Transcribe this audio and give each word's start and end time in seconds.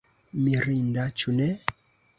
Mirinda 0.45 1.07
ĉu 1.21 1.39
ne? 1.39 1.51